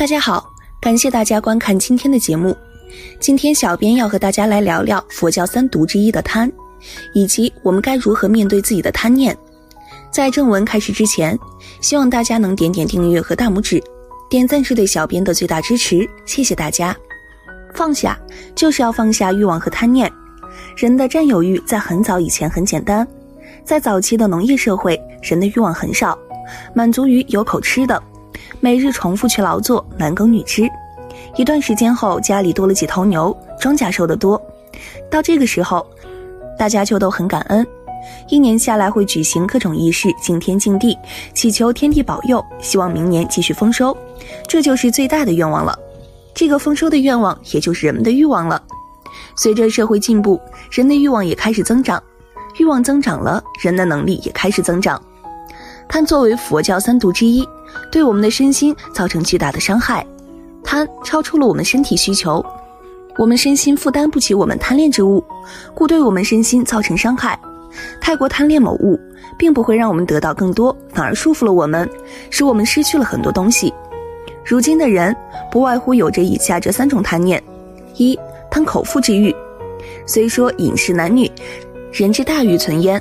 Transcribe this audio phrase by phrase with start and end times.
[0.00, 0.50] 大家好，
[0.80, 2.56] 感谢大家观看今天的节目。
[3.20, 6.50] 今天小编要和大家来聊聊佛教三毒之一的贪，
[7.12, 9.36] 以及我们该如何面对自己的贪念。
[10.10, 11.38] 在正文开始之前，
[11.82, 13.78] 希望大家能点点订阅和大拇指，
[14.30, 16.96] 点赞是对小编的最大支持，谢谢大家。
[17.74, 18.18] 放下
[18.54, 20.10] 就是要放下欲望和贪念。
[20.78, 23.06] 人的占有欲在很早以前很简单，
[23.66, 26.18] 在早期的农业社会，人的欲望很少，
[26.74, 28.02] 满足于有口吃的。
[28.62, 30.68] 每日重复去劳作，男耕女织。
[31.34, 34.40] 一段时间后，家里多了几头牛，庄稼收得多。
[35.10, 35.86] 到这个时候，
[36.58, 37.66] 大家就都很感恩。
[38.28, 40.96] 一年下来会举行各种仪式，敬天敬地，
[41.32, 43.96] 祈求天地保佑，希望明年继续丰收。
[44.46, 45.78] 这就是最大的愿望了。
[46.34, 48.62] 这个丰收的愿望，也就是人们的欲望了。
[49.36, 50.38] 随着社会进步，
[50.70, 52.02] 人的欲望也开始增长。
[52.58, 55.02] 欲望增长了，人的能力也开始增长。
[55.88, 57.46] 贪作为佛教三毒之一。
[57.90, 60.06] 对我们的身心造成巨大的伤害，
[60.62, 62.44] 贪超出了我们身体需求，
[63.18, 65.24] 我们身心负担不起我们贪恋之物，
[65.74, 67.38] 故对我们身心造成伤害。
[68.00, 68.98] 太过贪恋某物，
[69.38, 71.88] 并不会让我们得到更多，反而束缚了我们，
[72.30, 73.72] 使我们失去了很多东西。
[74.44, 75.14] 如今的人
[75.50, 77.42] 不外乎有着以下这三种贪念：
[77.94, 78.18] 一、
[78.50, 79.34] 贪口腹之欲。
[80.06, 81.30] 虽说饮食男女，
[81.92, 83.00] 人之大欲存焉，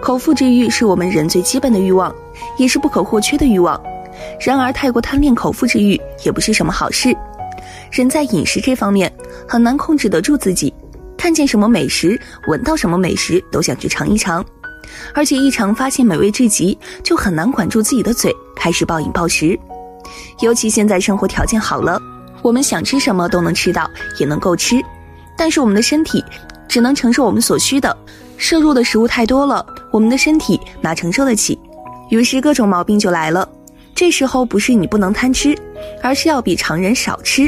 [0.00, 2.12] 口腹之欲是我们人最基本的欲望，
[2.56, 3.80] 也是不可或缺的欲望。
[4.40, 7.16] 然而，太过贪恋口腹之欲也不是什么好事。
[7.90, 9.12] 人在饮食这方面
[9.48, 10.72] 很难控制得住自己，
[11.16, 14.44] 看见什么美食，闻到什么美食，都想去尝一尝。
[15.14, 19.58] 而且一尝发现美味至极，就很难管住自己的嘴，开始暴饮暴食。
[20.40, 22.00] 尤其现在生活条件好了，
[22.42, 24.76] 我们想吃什么都能吃到，也能够吃。
[25.36, 26.24] 但是我们的身体
[26.68, 27.96] 只能承受我们所需的，
[28.36, 31.58] 摄入的食物太多了，我们的身体哪承受得起？
[32.08, 33.48] 于是各种毛病就来了。
[34.00, 35.54] 这时候不是你不能贪吃，
[36.02, 37.46] 而是要比常人少吃。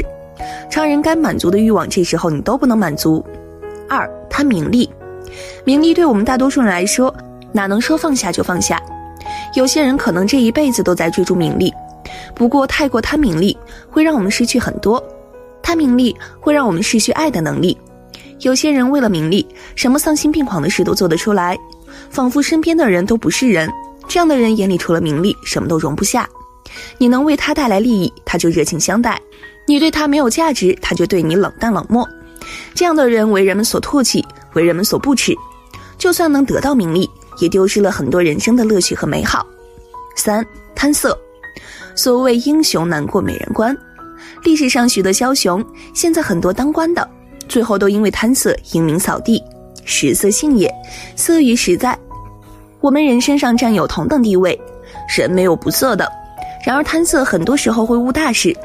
[0.69, 3.25] 常人该满足的欲望，这时候你都不能满足。
[3.89, 4.87] 二贪名利，
[5.65, 7.11] 名利对我们大多数人来说，
[7.51, 8.79] 哪能说放下就放下？
[9.55, 11.73] 有些人可能这一辈子都在追逐名利，
[12.35, 13.57] 不过太过贪名利，
[13.89, 15.03] 会让我们失去很多。
[15.63, 17.75] 贪名利会让我们失去爱的能力。
[18.41, 21.57] 有些人为了名利，什么丧心病狂的事都做得出来，
[22.11, 23.67] 仿佛身边的人都不是人。
[24.07, 26.29] 这样的人眼里除了名利，什么都容不下。
[26.97, 29.17] 你能为他带来利益，他就热情相待；
[29.67, 32.07] 你对他没有价值，他就对你冷淡冷漠。
[32.73, 35.33] 这样的人为人们所唾弃，为人们所不齿。
[35.97, 37.09] 就算能得到名利，
[37.39, 39.45] 也丢失了很多人生的乐趣和美好。
[40.15, 41.17] 三贪色，
[41.95, 43.75] 所谓英雄难过美人关。
[44.43, 45.63] 历史上许多枭雄，
[45.93, 47.09] 现在很多当官的，
[47.47, 49.41] 最后都因为贪色英名扫地。
[49.85, 50.73] 食色性也，
[51.15, 51.97] 色与实在。
[52.81, 54.59] 我们人身上占有同等地位，
[55.15, 56.09] 人没有不色的。
[56.63, 58.55] 然而贪色很多时候会误大事，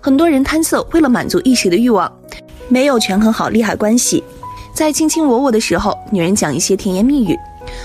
[0.00, 2.10] 很多人贪色为了满足一时的欲望，
[2.68, 4.22] 没有权衡好利害关系，
[4.74, 7.38] 在卿卿我我的时候，女人讲一些甜言蜜语，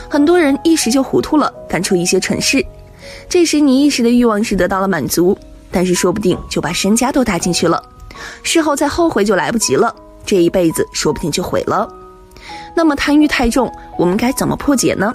[0.10, 2.64] 很多人一时就糊涂了，干出一些蠢事。
[3.30, 5.38] 这时你一时的欲望是得到了满足，
[5.72, 7.82] 但是说不定就把身家都搭进去了，
[8.44, 9.94] 事后再后悔就来不及了，
[10.26, 11.88] 这一辈子说不定就毁了。
[12.76, 15.14] 那么贪欲太重，我们该怎么破解呢？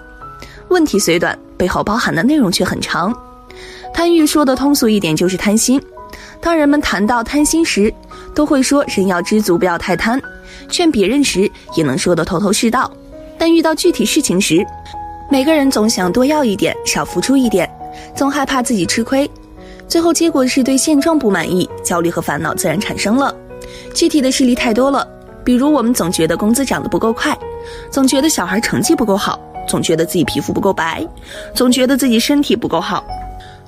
[0.68, 3.14] 问题虽短，背后包含的内容却很长。
[3.92, 5.80] 贪欲说的通俗一点就是贪心。
[6.40, 7.92] 当人们谈到贪心时，
[8.34, 10.20] 都会说人要知足，不要太贪。
[10.68, 12.90] 劝别人时也能说得头头是道。
[13.38, 14.64] 但遇到具体事情时，
[15.30, 17.68] 每个人总想多要一点，少付出一点，
[18.14, 19.30] 总害怕自己吃亏，
[19.88, 23.34] 最后结果是对现状不满意，焦虑和烦恼自然产生了。
[23.94, 25.06] 具体的事例太多了，
[25.44, 27.36] 比如我们总觉得工资涨得不够快，
[27.90, 31.06] 总觉得小孩成绩不够好，总觉得自己皮肤不够白，
[31.54, 33.04] 总觉得自己身体不够好。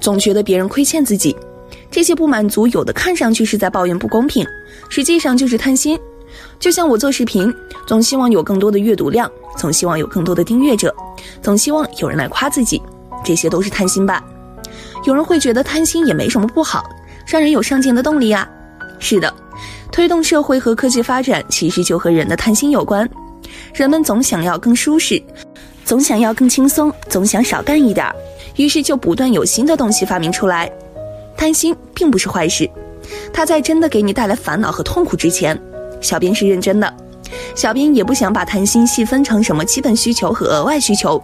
[0.02, 1.34] 总觉得别人亏欠自己，
[1.88, 4.44] 这些不满足，有的看上去是在抱怨不公平，
[4.88, 5.98] 实际上就是贪心。
[6.58, 7.54] 就像我做视频，
[7.86, 10.92] 总希望有更多的阅读量，总希望有更多的订阅者，
[11.40, 12.82] 总希望有人来夸自己，
[13.24, 14.24] 这些都是贪心吧？
[15.04, 16.84] 有人会觉得贪心也没什么不好，
[17.24, 18.48] 让人有上进的动力啊。
[18.98, 19.32] 是的，
[19.92, 23.08] 推动社会和科技发展，其实就和人的贪心有关。
[23.72, 25.22] 人们总想要更舒适，
[25.84, 28.14] 总想要更轻松，总想少干一点儿。
[28.56, 30.70] 于是就不断有新的东西发明出来，
[31.36, 32.68] 贪心并不是坏事，
[33.32, 35.58] 它在真的给你带来烦恼和痛苦之前，
[36.00, 36.94] 小编是认真的，
[37.54, 41.22] 小编也不想把贪心细分成什么基本需求和额外需求，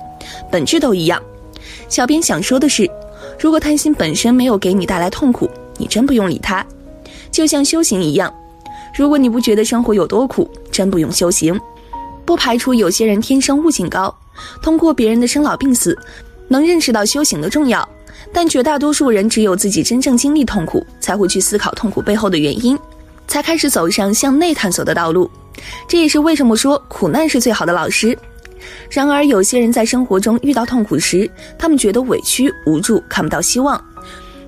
[0.50, 1.22] 本质都一样。
[1.88, 2.90] 小编想说的是，
[3.38, 6.64] 如果贪心本身没有给你带来痛苦，你真不用理它，
[7.30, 8.32] 就像修行一样，
[8.94, 11.58] 如果你不觉得生活有多苦，真不用修行。
[12.24, 14.14] 不排除有些人天生悟性高，
[14.62, 15.96] 通过别人的生老病死。
[16.50, 17.86] 能认识到修行的重要，
[18.32, 22.78] 但绝大多数人只有自己真正经历痛苦，才会去思考痛苦背后的原因，
[23.26, 25.30] 才开始走上向内探索的道路。
[25.86, 28.16] 这也是为什么说苦难是最好的老师。
[28.90, 33.78] 然而，有些人在生活中遇到痛苦时，他们觉得委屈、无助，看不到希望，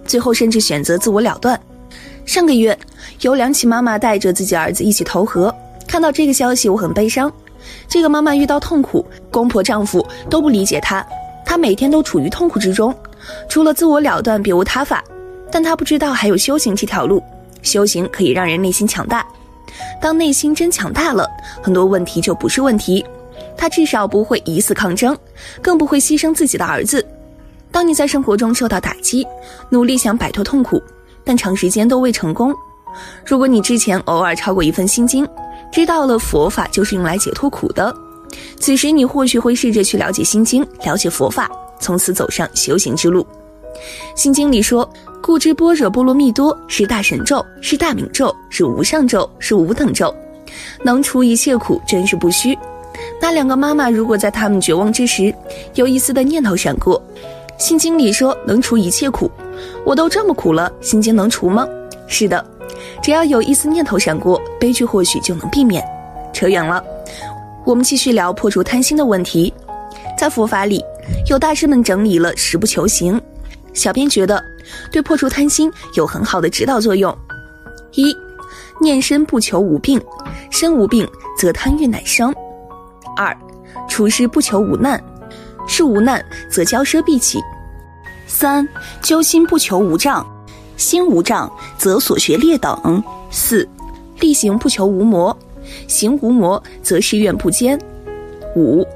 [0.06, 1.60] 最后甚至选择自我了断。
[2.24, 2.78] 上个月，
[3.20, 5.54] 有两起妈妈带着自己儿子一起投河，
[5.86, 7.30] 看到这个消息，我很悲伤。
[7.88, 11.04] 这个妈妈遇到痛苦，公婆丈夫都不理解她，
[11.44, 12.94] 她每天都处于痛苦之中，
[13.48, 15.02] 除了自我了断，别无他法。
[15.50, 17.22] 但她不知道还有修行这条路，
[17.62, 19.26] 修行可以让人内心强大。
[20.00, 21.28] 当内心真强大了，
[21.62, 23.04] 很多问题就不是问题。
[23.56, 25.16] 她至少不会以死抗争，
[25.60, 27.04] 更不会牺牲自己的儿子。
[27.72, 29.26] 当你在生活中受到打击，
[29.68, 30.82] 努力想摆脱痛苦，
[31.24, 32.54] 但长时间都未成功。
[33.24, 35.26] 如果你之前偶尔抄过一份心经，
[35.70, 37.94] 知道了佛法就是用来解脱苦的，
[38.58, 43.26] 此时你或许会试着去了解心经，了解佛法，从此走上修行之路。
[44.14, 44.88] 心经里说
[45.22, 50.14] ：“故知般若波罗蜜多是大神咒，是大明咒，是无上咒，是无等咒，
[50.82, 52.58] 能除一切苦，真是不虚。”
[53.22, 55.32] 那两个妈妈如果在他们绝望之时，
[55.74, 57.00] 有一丝的念头闪过，
[57.58, 59.30] 心经里说能除一切苦，
[59.84, 61.66] 我都这么苦了，心经能除吗？
[62.06, 62.44] 是的，
[63.02, 65.82] 只要有一丝念头闪过，悲剧或许就能避免。
[66.32, 66.84] 扯远了，
[67.64, 69.52] 我们继续聊破除贪心的问题。
[70.16, 70.84] 在佛法里，
[71.28, 73.20] 有大师们整理了十不求行，
[73.72, 74.40] 小编觉得
[74.92, 77.16] 对破除贪心有很好的指导作用。
[77.94, 78.14] 一，
[78.80, 80.00] 念身不求无病，
[80.50, 82.32] 身无病则贪欲乃生。
[83.16, 83.36] 二，
[83.88, 85.02] 处事不求无难，
[85.66, 87.40] 事无难则骄奢必起。
[88.26, 88.68] 三，
[89.02, 90.24] 揪心不求无障，
[90.76, 93.02] 心无障则所学劣等。
[93.30, 93.68] 四，
[94.20, 95.36] 力行不求无魔，
[95.86, 97.78] 行无魔则事愿不坚。
[98.54, 98.86] 五，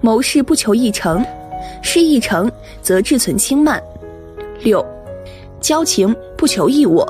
[0.00, 1.24] 谋事不求一成，
[1.82, 2.50] 事一成
[2.82, 3.82] 则志存轻慢。
[4.62, 4.84] 六，
[5.60, 7.06] 交情不求益我，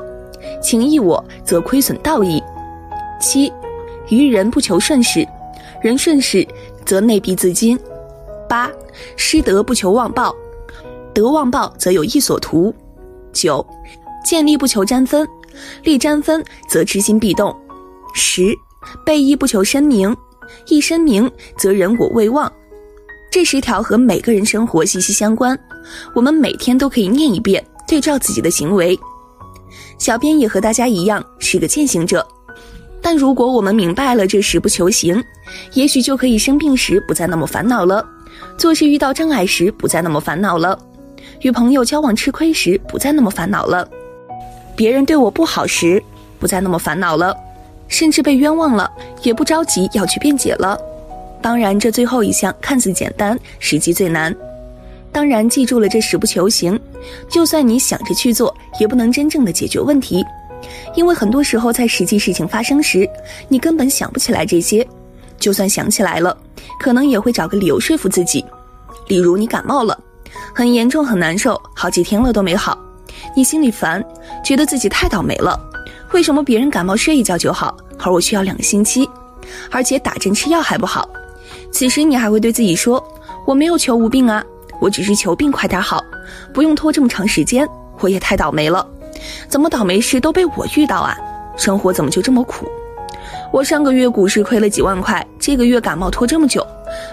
[0.61, 2.41] 情益我则亏损道义。
[3.19, 3.51] 七，
[4.09, 5.27] 愚人不求顺势。
[5.81, 6.47] 人顺势，
[6.85, 7.77] 则内必自矜。
[8.47, 8.71] 八，
[9.17, 10.33] 失德不求妄报，
[11.13, 12.73] 德妄报则有意所图。
[13.33, 13.65] 九，
[14.23, 15.27] 见利不求沾分，
[15.83, 17.53] 利沾分则知心必动。
[18.13, 18.55] 十，
[19.05, 20.15] 备衣不求声名，
[20.67, 22.51] 一声名则人我未忘。
[23.31, 25.57] 这十条和每个人生活息息相关，
[26.13, 28.97] 我们每天都可以念一遍，对照自己的行为。
[29.97, 32.25] 小编也和大家一样是个践行者。
[33.01, 35.21] 但如果我们明白了这十不求行，
[35.73, 38.07] 也许就可以生病时不再那么烦恼了，
[38.57, 40.77] 做事遇到障碍时不再那么烦恼了，
[41.41, 43.85] 与朋友交往吃亏时不再那么烦恼了，
[44.75, 46.01] 别人对我不好时
[46.39, 47.35] 不再那么烦恼了，
[47.93, 48.91] 甚至被冤枉了
[49.21, 50.75] 也不着急要去辩解了。
[51.43, 54.35] 当然，这最后一项看似简单，实际最难。
[55.11, 56.79] 当然，记住了这十不求行，
[57.29, 60.25] 就算你想着去做，也不能真正的解决问题。
[60.95, 63.07] 因为很多时候，在实际事情发生时，
[63.47, 64.83] 你根本想不起来这些；
[65.37, 66.35] 就算想起来了，
[66.79, 68.43] 可能也会找个理由说服自己。
[69.07, 69.95] 例如，你感冒了，
[70.55, 72.75] 很严重，很难受，好几天了都没好，
[73.35, 74.03] 你心里烦，
[74.43, 75.59] 觉得自己太倒霉了。
[76.13, 79.09] 为什么别人感冒睡一觉就好，而我需要两个星期，
[79.71, 81.09] 而且打针吃药还不好？
[81.71, 83.03] 此时你还会对自己说
[83.47, 84.43] ：“我没有求无病啊，
[84.79, 85.99] 我只是求病快点好，
[86.53, 87.67] 不用拖这么长时间。”
[87.99, 88.85] 我也太倒霉了。
[89.47, 91.17] 怎么倒霉事都被我遇到啊？
[91.57, 92.67] 生活怎么就这么苦？
[93.51, 96.65] 我上个月股市亏了几万块，这个月感冒拖这么久，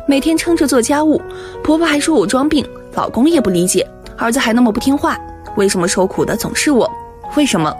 [0.07, 1.21] 每天撑着做家务，
[1.62, 3.87] 婆婆还说我装病，老公也不理解，
[4.19, 5.16] 儿子还那么不听话，
[5.57, 6.90] 为什么受苦的总是我？
[7.37, 7.75] 为什么？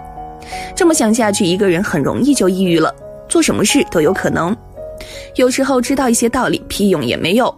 [0.75, 2.93] 这么想下去，一个人很容易就抑郁了，
[3.29, 4.55] 做什么事都有可能。
[5.35, 7.53] 有时候知道一些道理，屁用也没有。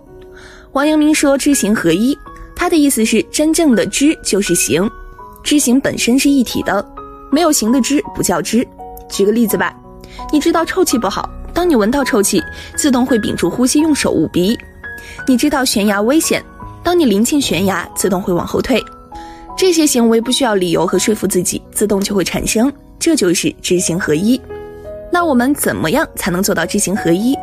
[0.72, 2.18] 王阳明说知行合一，
[2.56, 4.90] 他的意思是真正的知就是行。
[5.44, 6.86] 知行本身是一体的，
[7.32, 8.66] 没有行的知不叫知。
[9.10, 9.76] 举个例子吧，
[10.32, 12.42] 你知道臭气不好，当你闻到臭气，
[12.76, 14.58] 自动会屏住呼吸，用手捂鼻。
[15.28, 16.42] 你知道悬崖危险，
[16.82, 18.82] 当你临近悬崖，自动会往后退。
[19.56, 22.72] 这些行为不需要理由和说服自己，自动就会产生。
[23.04, 24.40] 这就是知行合一。
[25.12, 27.38] 那我们怎么样才能做到知行合一？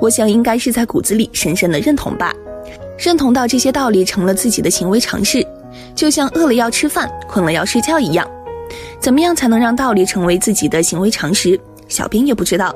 [0.00, 2.32] 我想应该是在骨子里深深的认同吧，
[2.98, 5.46] 认同到这些道理成了自己的行为常识。
[5.94, 8.26] 就像饿了要吃饭，困了要睡觉一样，
[8.98, 11.60] 怎么样才能让道理成为自己的行为常识？
[11.88, 12.74] 小编也不知道，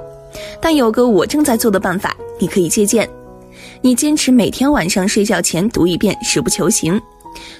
[0.60, 3.08] 但有个我正在做的办法，你可以借鉴。
[3.80, 6.96] 你坚持每天晚上睡觉前读一遍《十不求行》，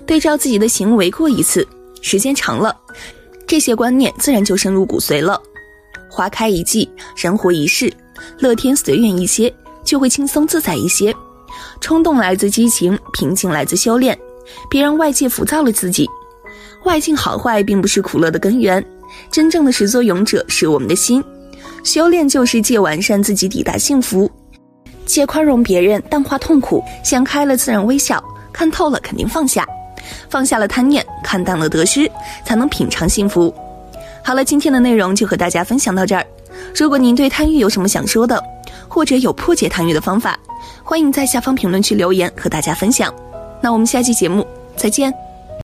[0.05, 1.67] 对照自己的行为过一次，
[2.03, 2.77] 时间长了，
[3.51, 5.43] 这些观念自然就深入骨髓了。
[6.09, 7.93] 花开一季，人活一世，
[8.39, 9.53] 乐天随缘一些，
[9.83, 11.13] 就会轻松自在一些。
[11.81, 14.17] 冲动来自激情，平静来自修炼。
[14.71, 16.09] 别让外界浮躁了自己，
[16.85, 18.85] 外境好坏并不是苦乐的根源，
[19.33, 21.21] 真正的始作俑者是我们的心。
[21.83, 24.31] 修炼就是借完善自己抵达幸福，
[25.05, 29.67] 借宽容别人淡化痛苦，想开了自然微笑，看透了肯定放下，
[30.29, 32.11] 放下了贪念，看淡了得失，
[32.45, 33.55] 才能品尝幸福。
[34.23, 36.25] 好了，今天的内容就和大家分享到这儿。
[36.75, 38.43] 如果您对贪欲有什么想说的，
[38.89, 40.39] 或者有破解贪欲的方法，
[40.83, 43.13] 欢迎在下方评论区留言和大家分享。
[43.61, 45.30] 那我们下期节目再见。